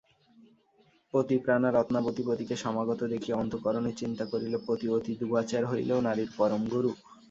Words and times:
পতিপ্রাণা 1.13 1.69
রত্নাবতী 1.71 2.21
পতিকে 2.27 2.55
সমাগত 2.63 3.01
দেখিয়া 3.13 3.39
অন্তঃকরণে 3.39 3.91
চিন্তা 4.01 4.25
করিল 4.31 4.53
পতি 4.67 4.85
অতিদুবাচার 4.95 5.63
হইলেও 5.71 5.99
নারীর 6.07 6.29
পরম 6.37 6.61
গুরু। 6.73 6.91